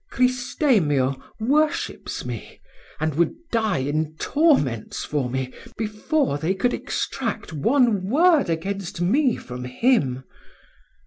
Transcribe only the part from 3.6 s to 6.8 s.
in torments for me before they could